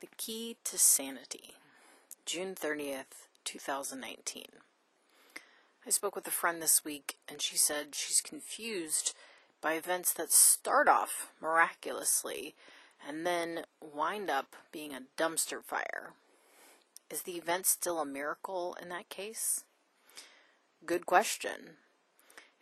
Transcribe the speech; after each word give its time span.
The 0.00 0.08
Key 0.16 0.56
to 0.64 0.78
Sanity, 0.78 1.56
June 2.24 2.54
30th, 2.54 3.26
2019. 3.44 4.46
I 5.86 5.90
spoke 5.90 6.16
with 6.16 6.26
a 6.26 6.30
friend 6.30 6.62
this 6.62 6.82
week, 6.82 7.16
and 7.28 7.42
she 7.42 7.58
said 7.58 7.94
she's 7.94 8.22
confused 8.22 9.12
by 9.60 9.74
events 9.74 10.14
that 10.14 10.32
start 10.32 10.88
off 10.88 11.32
miraculously 11.38 12.54
and 13.06 13.26
then 13.26 13.64
wind 13.82 14.30
up 14.30 14.56
being 14.72 14.94
a 14.94 15.02
dumpster 15.18 15.62
fire. 15.62 16.14
Is 17.10 17.24
the 17.24 17.36
event 17.36 17.66
still 17.66 18.00
a 18.00 18.06
miracle 18.06 18.78
in 18.80 18.88
that 18.88 19.10
case? 19.10 19.64
Good 20.86 21.04
question. 21.04 21.76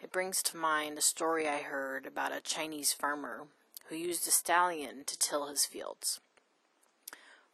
It 0.01 0.11
brings 0.11 0.43
to 0.43 0.57
mind 0.57 0.99
a 0.99 1.03
story 1.03 1.47
I 1.47 1.59
heard 1.59 2.05
about 2.05 2.37
a 2.37 2.41
Chinese 2.41 2.93
farmer 2.93 3.47
who 3.87 3.95
used 3.95 4.27
a 4.27 4.33
stallion 4.33 5.05
to 5.07 5.17
till 5.17 5.47
his 5.47 5.65
fields. 5.65 6.19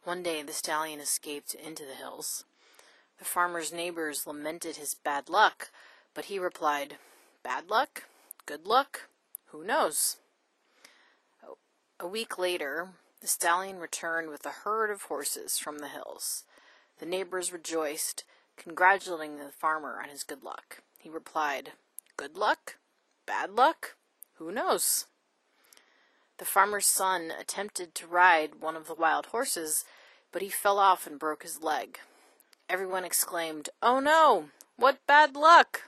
One 0.05 0.21
day 0.21 0.43
the 0.43 0.53
stallion 0.53 0.99
escaped 0.99 1.55
into 1.55 1.83
the 1.83 1.95
hills. 1.95 2.43
The 3.17 3.25
farmer's 3.25 3.73
neighbors 3.73 4.27
lamented 4.27 4.75
his 4.75 4.93
bad 4.93 5.29
luck, 5.29 5.71
but 6.13 6.25
he 6.25 6.37
replied, 6.37 6.97
Bad 7.41 7.71
luck? 7.71 8.03
Good 8.45 8.67
luck? 8.67 9.09
Who 9.47 9.63
knows? 9.63 10.17
A 11.99 12.07
week 12.07 12.37
later, 12.37 12.89
the 13.19 13.27
stallion 13.27 13.79
returned 13.79 14.29
with 14.29 14.45
a 14.45 14.49
herd 14.63 14.91
of 14.91 15.03
horses 15.03 15.57
from 15.57 15.79
the 15.79 15.87
hills. 15.87 16.43
The 16.99 17.07
neighbors 17.07 17.51
rejoiced, 17.51 18.25
congratulating 18.57 19.37
the 19.39 19.51
farmer 19.51 19.99
on 20.03 20.09
his 20.09 20.23
good 20.23 20.43
luck. 20.43 20.83
He 20.99 21.09
replied, 21.09 21.71
Good 22.15 22.37
luck? 22.37 22.75
Bad 23.25 23.49
luck? 23.49 23.95
Who 24.35 24.51
knows? 24.51 25.07
The 26.37 26.45
farmer's 26.45 26.85
son 26.85 27.31
attempted 27.39 27.95
to 27.95 28.07
ride 28.07 28.61
one 28.61 28.75
of 28.75 28.87
the 28.87 28.93
wild 28.93 29.27
horses, 29.27 29.85
but 30.31 30.41
he 30.41 30.49
fell 30.49 30.79
off 30.79 31.07
and 31.07 31.19
broke 31.19 31.43
his 31.43 31.61
leg. 31.61 31.99
Everyone 32.69 33.05
exclaimed, 33.05 33.69
Oh 33.81 33.99
no! 33.99 34.49
What 34.75 35.05
bad 35.07 35.35
luck! 35.35 35.83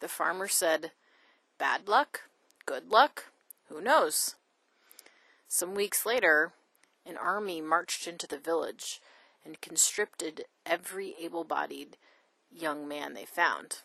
The 0.00 0.08
farmer 0.08 0.48
said, 0.48 0.92
Bad 1.58 1.88
luck? 1.88 2.22
Good 2.66 2.90
luck? 2.90 3.26
Who 3.68 3.80
knows? 3.80 4.34
Some 5.48 5.74
weeks 5.74 6.04
later, 6.04 6.52
an 7.06 7.16
army 7.16 7.60
marched 7.60 8.06
into 8.06 8.26
the 8.26 8.38
village 8.38 9.00
and 9.44 9.60
conscripted 9.60 10.44
every 10.66 11.14
able 11.20 11.44
bodied 11.44 11.96
young 12.50 12.86
man 12.86 13.14
they 13.14 13.24
found. 13.24 13.78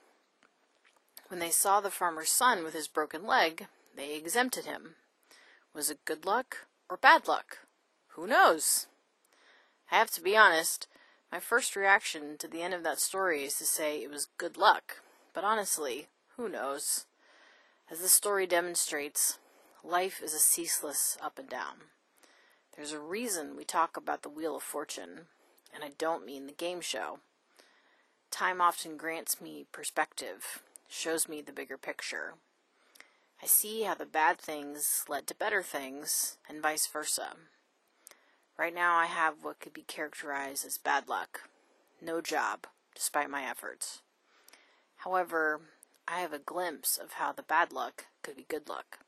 When 1.28 1.40
they 1.40 1.50
saw 1.50 1.82
the 1.82 1.92
farmer's 1.92 2.30
son 2.30 2.64
with 2.64 2.74
his 2.74 2.88
broken 2.88 3.26
leg, 3.26 3.68
they 3.96 4.16
exempted 4.16 4.66
him. 4.66 4.96
Was 5.74 5.90
it 5.90 6.06
good 6.06 6.26
luck 6.26 6.68
or 6.90 6.98
bad 6.98 7.28
luck? 7.28 7.60
Who 8.10 8.28
knows? 8.28 8.88
I 9.92 9.96
have 9.96 10.12
to 10.12 10.22
be 10.22 10.36
honest, 10.36 10.88
my 11.32 11.40
first 11.40 11.76
reaction 11.76 12.38
to 12.40 12.48
the 12.48 12.62
end 12.62 12.74
of 12.74 12.84
that 12.84 13.00
story 13.00 13.44
is 13.44 13.58
to 13.58 13.66
say 13.66 13.98
it 13.98 14.10
was 14.10 14.28
good 14.38 14.58
luck, 14.58 15.02
but 15.34 15.44
honestly, 15.44 16.08
who 16.38 16.50
knows? 16.50 17.06
As 17.90 18.00
the 18.00 18.08
story 18.08 18.48
demonstrates, 18.48 19.38
life 19.84 20.22
is 20.24 20.34
a 20.34 20.40
ceaseless 20.40 21.18
up 21.22 21.38
and 21.38 21.48
down. 21.48 21.76
There's 22.76 22.92
a 22.92 23.00
reason 23.00 23.56
we 23.56 23.64
talk 23.64 23.96
about 23.96 24.24
the 24.24 24.30
Wheel 24.30 24.56
of 24.58 24.64
Fortune, 24.64 25.28
and 25.74 25.84
I 25.84 25.92
don't 25.98 26.26
mean 26.26 26.48
the 26.48 26.54
game 26.54 26.82
show. 26.82 27.20
Time 28.32 28.60
often 28.60 28.98
grants 28.98 29.40
me 29.40 29.66
perspective, 29.72 30.64
shows 30.90 31.30
me 31.30 31.42
the 31.42 31.54
bigger 31.54 31.78
picture. 31.78 32.34
I 33.42 33.46
see 33.46 33.84
how 33.84 33.96
the 33.96 34.06
bad 34.06 34.40
things 34.40 35.06
led 35.08 35.28
to 35.28 35.36
better 35.36 35.62
things, 35.62 36.38
and 36.50 36.62
vice 36.62 36.88
versa. 36.88 37.36
Right 38.58 38.74
now, 38.74 38.96
I 38.96 39.08
have 39.08 39.44
what 39.44 39.60
could 39.60 39.74
be 39.74 39.82
characterized 39.82 40.66
as 40.66 40.78
bad 40.78 41.10
luck. 41.10 41.50
No 42.02 42.22
job, 42.22 42.68
despite 42.94 43.30
my 43.30 43.44
efforts. 43.44 44.02
However, 44.98 45.62
I 46.08 46.22
have 46.22 46.32
a 46.34 46.40
glimpse 46.40 46.98
of 46.98 47.14
how 47.14 47.34
the 47.34 47.44
bad 47.44 47.74
luck 47.74 48.06
could 48.24 48.38
be 48.38 48.46
good 48.48 48.70
luck. 48.70 49.00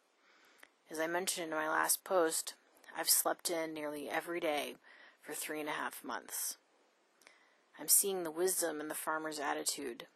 As 0.91 0.99
I 0.99 1.07
mentioned 1.07 1.47
in 1.47 1.57
my 1.57 1.69
last 1.69 2.03
post, 2.03 2.55
I've 2.97 3.09
slept 3.09 3.49
in 3.49 3.73
nearly 3.73 4.09
every 4.09 4.39
day 4.39 4.75
for 5.21 5.33
three 5.33 5.59
and 5.59 5.69
a 5.69 5.73
half 5.73 6.03
months. 6.03 6.57
I'm 7.79 7.87
seeing 7.87 8.23
the 8.23 8.31
wisdom 8.31 8.81
in 8.81 8.87
the 8.87 8.95
farmer's 8.95 9.39
attitude 9.39 10.07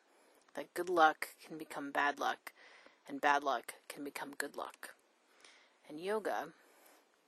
that 0.55 0.73
good 0.73 0.89
luck 0.89 1.29
can 1.45 1.57
become 1.57 1.91
bad 1.91 2.19
luck 2.19 2.51
and 3.07 3.21
bad 3.21 3.43
luck 3.43 3.75
can 3.87 4.03
become 4.03 4.33
good 4.37 4.57
luck. 4.57 4.95
In 5.89 5.97
yoga, 5.97 6.49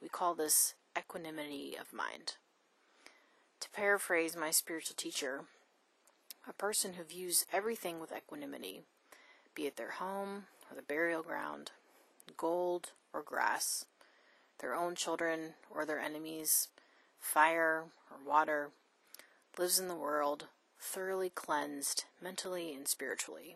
we 0.02 0.10
call 0.10 0.34
this 0.36 0.74
equanimity 0.98 1.76
of 1.80 1.94
mind. 1.94 2.36
To 3.60 3.70
paraphrase 3.70 4.36
my 4.36 4.52
spiritual 4.52 4.96
teacher, 4.98 5.46
a 6.48 6.54
person 6.54 6.94
who 6.94 7.04
views 7.04 7.46
everything 7.52 8.00
with 8.00 8.12
equanimity, 8.16 8.82
be 9.56 9.66
it 9.66 9.78
their 9.78 9.92
home 9.92 10.46
or 10.70 10.76
the 10.76 10.82
burial 10.82 11.24
ground, 11.24 11.72
gold 12.38 12.92
or 13.14 13.22
grass, 13.22 13.86
their 14.60 14.76
own 14.76 14.96
children 14.96 15.54
or 15.70 15.86
their 15.86 16.00
enemies, 16.00 16.68
fire 17.20 17.86
or 18.12 18.18
water, 18.28 18.70
lives 19.58 19.80
in 19.80 19.88
the 19.88 19.96
world 19.96 20.48
thoroughly 20.80 21.30
cleansed 21.30 22.04
mentally 22.22 22.74
and 22.74 22.88
spiritually, 22.88 23.56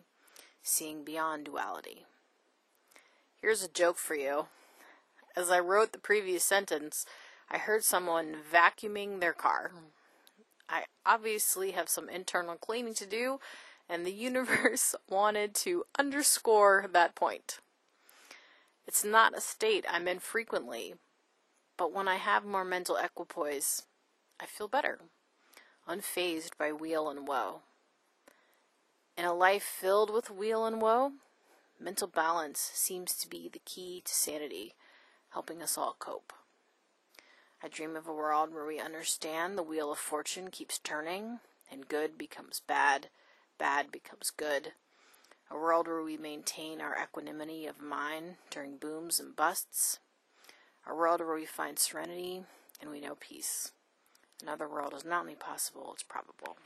seeing 0.62 1.04
beyond 1.04 1.44
duality. 1.44 2.06
Here's 3.40 3.62
a 3.62 3.68
joke 3.68 3.98
for 3.98 4.14
you. 4.14 4.46
As 5.36 5.50
I 5.50 5.60
wrote 5.60 5.92
the 5.92 5.98
previous 5.98 6.42
sentence, 6.42 7.04
I 7.50 7.58
heard 7.58 7.82
someone 7.82 8.36
vacuuming 8.52 9.20
their 9.20 9.32
car. 9.32 9.72
I 10.68 10.84
obviously 11.06 11.70
have 11.70 11.88
some 11.88 12.08
internal 12.08 12.56
cleaning 12.56 12.94
to 12.94 13.06
do, 13.06 13.40
and 13.88 14.04
the 14.04 14.12
universe 14.28 14.94
wanted 15.08 15.54
to 15.56 15.84
underscore 15.98 16.86
that 16.92 17.14
point. 17.14 17.60
It's 18.86 19.04
not 19.04 19.36
a 19.36 19.40
state 19.40 19.84
I'm 19.88 20.08
in 20.08 20.18
frequently, 20.18 20.94
but 21.76 21.92
when 21.92 22.08
I 22.08 22.16
have 22.16 22.44
more 22.44 22.64
mental 22.64 22.96
equipoise, 22.96 23.82
I 24.40 24.46
feel 24.46 24.68
better, 24.68 25.00
unfazed 25.88 26.56
by 26.58 26.72
weal 26.72 27.08
and 27.08 27.26
woe. 27.26 27.60
In 29.16 29.24
a 29.24 29.34
life 29.34 29.62
filled 29.62 30.10
with 30.10 30.30
weal 30.30 30.64
and 30.64 30.80
woe, 30.80 31.12
mental 31.80 32.08
balance 32.08 32.70
seems 32.74 33.14
to 33.16 33.28
be 33.28 33.48
the 33.48 33.60
key 33.64 34.02
to 34.04 34.14
sanity, 34.14 34.74
helping 35.30 35.62
us 35.62 35.76
all 35.76 35.96
cope. 35.98 36.32
I 37.62 37.66
dream 37.68 37.96
of 37.96 38.06
a 38.06 38.12
world 38.12 38.54
where 38.54 38.66
we 38.66 38.78
understand 38.78 39.58
the 39.58 39.64
wheel 39.64 39.90
of 39.90 39.98
fortune 39.98 40.48
keeps 40.50 40.78
turning, 40.78 41.40
and 41.70 41.88
good 41.88 42.16
becomes 42.16 42.60
bad, 42.60 43.08
bad 43.58 43.90
becomes 43.90 44.30
good. 44.30 44.72
A 45.50 45.56
world 45.56 45.88
where 45.88 46.02
we 46.02 46.16
maintain 46.16 46.80
our 46.80 46.96
equanimity 47.02 47.66
of 47.66 47.80
mind 47.80 48.36
during 48.50 48.76
booms 48.76 49.18
and 49.18 49.34
busts. 49.34 49.98
A 50.86 50.94
world 50.94 51.20
where 51.20 51.34
we 51.34 51.46
find 51.46 51.78
serenity 51.78 52.44
and 52.80 52.90
we 52.90 53.00
know 53.00 53.16
peace. 53.18 53.72
Another 54.40 54.68
world 54.68 54.94
is 54.94 55.04
not 55.04 55.22
only 55.22 55.34
possible, 55.34 55.90
it's 55.92 56.04
probable. 56.04 56.56